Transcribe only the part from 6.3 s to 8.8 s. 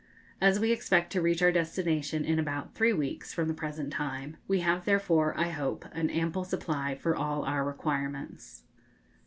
supply for all our requirements.